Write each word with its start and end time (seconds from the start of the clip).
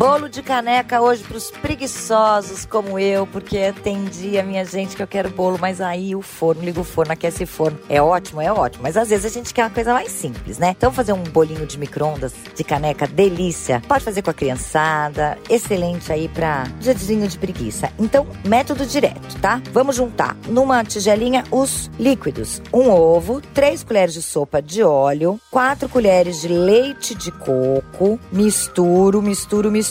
Bolo 0.00 0.30
de 0.30 0.42
caneca 0.42 1.02
hoje 1.02 1.22
pros 1.22 1.50
preguiçosos 1.50 2.64
como 2.64 2.98
eu, 2.98 3.26
porque 3.26 3.70
tem 3.84 4.06
dia, 4.06 4.42
minha 4.42 4.64
gente, 4.64 4.96
que 4.96 5.02
eu 5.02 5.06
quero 5.06 5.28
bolo, 5.28 5.58
mas 5.60 5.78
aí 5.78 6.16
o 6.16 6.22
forno, 6.22 6.62
liga 6.62 6.80
o 6.80 6.84
forno, 6.84 7.12
aquece 7.12 7.44
o 7.44 7.46
forno. 7.46 7.78
É 7.86 8.00
ótimo, 8.00 8.40
é 8.40 8.50
ótimo, 8.50 8.82
mas 8.82 8.96
às 8.96 9.10
vezes 9.10 9.26
a 9.26 9.28
gente 9.28 9.52
quer 9.52 9.64
uma 9.64 9.68
coisa 9.68 9.92
mais 9.92 10.10
simples, 10.10 10.56
né? 10.56 10.70
Então 10.74 10.90
fazer 10.90 11.12
um 11.12 11.22
bolinho 11.22 11.66
de 11.66 11.78
micro-ondas 11.78 12.32
de 12.56 12.64
caneca, 12.64 13.06
delícia. 13.06 13.82
Pode 13.86 14.02
fazer 14.02 14.22
com 14.22 14.30
a 14.30 14.32
criançada, 14.32 15.36
excelente 15.50 16.10
aí 16.10 16.28
pra 16.28 16.62
diazinho 16.80 17.28
de 17.28 17.38
preguiça. 17.38 17.92
Então, 17.98 18.26
método 18.42 18.86
direto, 18.86 19.38
tá? 19.38 19.60
Vamos 19.70 19.96
juntar 19.96 20.34
numa 20.48 20.82
tigelinha 20.82 21.44
os 21.50 21.90
líquidos. 21.98 22.62
Um 22.72 22.88
ovo, 22.88 23.42
três 23.52 23.84
colheres 23.84 24.14
de 24.14 24.22
sopa 24.22 24.62
de 24.62 24.82
óleo, 24.82 25.38
quatro 25.50 25.90
colheres 25.90 26.40
de 26.40 26.48
leite 26.48 27.14
de 27.14 27.30
coco, 27.30 28.18
misturo, 28.32 29.20
misturo, 29.20 29.70
misturo. 29.70 29.89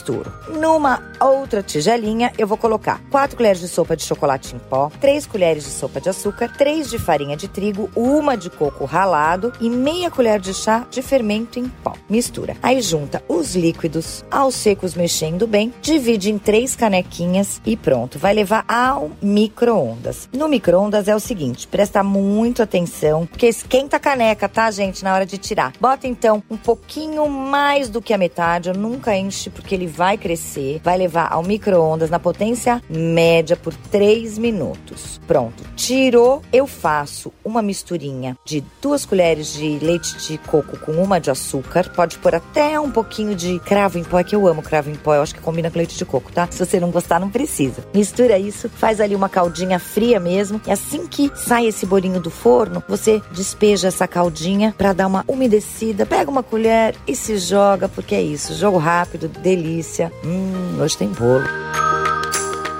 Numa 0.50 1.04
outra 1.20 1.62
tigelinha, 1.62 2.32
eu 2.38 2.48
vou 2.48 2.58
colocar 2.58 3.02
4 3.12 3.36
colheres 3.36 3.60
de 3.60 3.68
sopa 3.68 3.96
de 3.96 4.04
chocolate 4.04 4.56
em 4.56 4.60
pó, 4.60 4.92
3 5.00 5.26
colheres 5.26 5.64
de 5.64 5.70
sopa 5.70 6.00
de 6.00 6.10
açúcar, 6.10 6.52
3 6.58 6.90
de 6.90 6.98
farinha 6.98 7.36
de 7.36 7.48
trigo, 7.48 7.90
uma 7.96 8.36
de 8.36 8.50
coco 8.50 8.86
ralado 8.86 9.52
e 9.60 9.70
meia 9.70 10.10
colher 10.10 10.40
de 10.40 10.54
chá 10.54 10.86
de 10.90 11.02
fermento 11.02 11.60
em 11.60 11.68
pó. 11.68 11.94
Mistura. 12.10 12.56
Aí 12.62 12.82
junta 12.82 13.24
os 13.28 13.56
líquidos 13.56 14.24
aos 14.32 14.56
secos 14.56 14.96
mexendo 14.96 15.48
bem, 15.48 15.74
divide 15.82 16.32
em 16.32 16.38
três 16.38 16.76
canequinhas 16.76 17.62
e 17.66 17.76
pronto. 17.76 18.18
Vai 18.18 18.34
levar 18.34 18.64
ao 18.68 19.12
micro-ondas. 19.22 20.30
No 20.34 20.48
micro-ondas 20.48 21.08
é 21.08 21.16
o 21.16 21.20
seguinte, 21.20 21.68
presta 21.68 22.04
muito 22.04 22.62
atenção, 22.62 23.26
porque 23.26 23.48
esquenta 23.48 23.98
a 23.98 24.00
caneca, 24.00 24.48
tá, 24.48 24.70
gente, 24.72 25.04
na 25.04 25.14
hora 25.14 25.26
de 25.26 25.38
tirar. 25.38 25.74
Bota 25.80 26.08
então 26.08 26.42
um 26.50 26.58
pouquinho 26.58 27.28
mais 27.30 27.90
do 27.90 28.02
que 28.02 28.14
a 28.14 28.18
metade, 28.18 28.70
eu 28.70 28.76
nunca 28.76 29.16
enche 29.16 29.50
porque 29.50 29.76
ele 29.76 29.88
vai 29.90 30.18
crescer, 30.18 30.80
vai 30.84 30.98
levar 30.98 31.32
ao 31.32 31.44
micro-ondas 31.44 32.10
na 32.10 32.20
potência 32.20 32.82
média 32.90 33.58
por 33.58 33.74
3 33.74 34.38
minutos. 34.38 35.20
Pronto, 35.28 35.64
tirou, 35.76 36.42
eu 36.54 36.66
faço 36.66 37.32
uma 37.44 37.62
misturinha 37.62 38.38
de 38.46 38.64
duas 38.82 39.06
colheres 39.06 39.54
de 39.54 39.80
leite 39.80 40.18
de 40.18 40.38
coco 40.38 40.78
com 40.80 40.94
uma 40.94 41.20
de 41.20 41.30
açúcar. 41.30 41.90
Pode 41.96 42.18
pôr 42.20 42.36
até 42.36 42.80
um 42.80 42.92
pouquinho 42.92 43.36
de 43.36 43.60
cravo 43.60 43.98
em 43.98 44.04
pó, 44.04 44.20
é 44.20 44.24
que 44.24 44.36
eu 44.36 44.48
amo 44.48 44.62
cravo 44.62 44.90
em 44.90 44.96
pó, 44.96 45.16
eu 45.16 45.22
acho 45.22 45.36
que 45.36 45.42
combina 45.42 45.70
com 45.70 45.78
leite 45.78 45.98
de 45.98 46.06
coco, 46.06 46.32
tá? 46.32 46.48
Se 46.50 46.64
você 46.64 46.80
não 46.80 46.92
gostar, 46.92 47.20
não 47.20 47.30
precisa. 47.30 47.84
Mistura 47.94 48.38
isso, 48.38 48.70
faz 48.70 49.02
ali 49.02 49.16
uma 49.16 49.30
caldinha 49.30 49.80
fria 49.80 50.20
mesmo, 50.20 50.62
e 50.66 50.72
assim 50.72 51.08
que 51.08 51.32
sai 51.36 51.68
esse 51.68 51.86
bolinho 51.86 52.20
do 52.20 52.30
forno, 52.30 52.84
você 52.88 53.22
despeja 53.32 53.88
essa 53.88 54.08
caldinha 54.08 54.74
para 54.78 54.94
dar 54.94 55.08
uma 55.08 55.24
umedecida, 55.28 56.06
pega 56.06 56.30
uma 56.30 56.44
colher 56.44 56.96
e 57.08 57.16
se 57.16 57.38
joga, 57.38 57.88
porque 57.88 58.16
é 58.16 58.22
isso, 58.22 58.56
jogo 58.56 58.78
rápido, 58.78 59.28
delícia. 59.28 59.79
Hum, 60.24 60.80
hoje 60.82 60.98
tem 60.98 61.10
bolo. 61.10 61.46